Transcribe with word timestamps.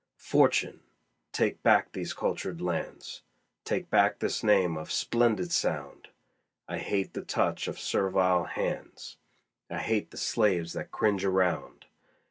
Fortune! 0.17 0.79
take 1.31 1.61
back 1.61 1.91
these 1.91 2.11
cultured 2.11 2.59
lands, 2.59 3.21
Take 3.65 3.91
back 3.91 4.17
this 4.17 4.41
name 4.43 4.75
of 4.75 4.91
splendid 4.91 5.51
sound! 5.51 6.07
I 6.67 6.79
hate 6.79 7.13
the 7.13 7.21
touch 7.21 7.67
of 7.67 7.77
servile 7.79 8.45
hands, 8.45 9.17
I 9.69 9.77
hate 9.77 10.09
the 10.09 10.17
slaves 10.17 10.73
that 10.73 10.89
cringe 10.89 11.23
around. 11.23 11.85